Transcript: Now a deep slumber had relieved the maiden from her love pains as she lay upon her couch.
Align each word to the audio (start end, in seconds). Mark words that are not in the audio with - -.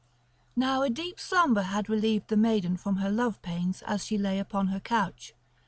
Now 0.55 0.81
a 0.81 0.89
deep 0.89 1.19
slumber 1.19 1.61
had 1.61 1.87
relieved 1.87 2.29
the 2.29 2.35
maiden 2.35 2.75
from 2.75 2.95
her 2.95 3.11
love 3.11 3.39
pains 3.43 3.83
as 3.83 4.03
she 4.03 4.17
lay 4.17 4.39
upon 4.39 4.69
her 4.69 4.79
couch. 4.79 5.35